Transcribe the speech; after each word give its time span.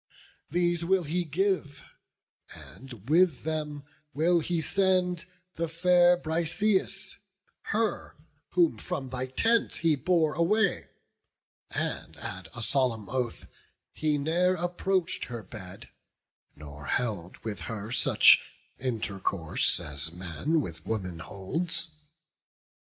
These 0.49 0.83
will 0.83 1.03
he 1.03 1.23
give; 1.23 1.83
and 2.55 3.07
with 3.07 3.43
them 3.43 3.83
will 4.15 4.39
he 4.39 4.59
send 4.59 5.27
The 5.57 5.67
fair 5.67 6.17
Briseis, 6.17 7.17
her 7.65 8.15
whom 8.53 8.79
from 8.79 9.09
thy 9.11 9.27
tent 9.27 9.75
He 9.75 9.95
bore 9.95 10.33
away; 10.33 10.87
and 11.69 12.17
add 12.17 12.47
a 12.55 12.63
solemn 12.63 13.09
oath, 13.09 13.45
He 13.93 14.17
ne'er 14.17 14.55
approach'd 14.55 15.25
her 15.25 15.43
bed, 15.43 15.89
nor 16.55 16.87
held 16.87 17.37
with 17.43 17.61
her 17.69 17.91
Such 17.91 18.41
intercourse 18.79 19.79
as 19.79 20.11
man 20.11 20.61
with 20.61 20.83
woman 20.83 21.19
holds. 21.19 21.89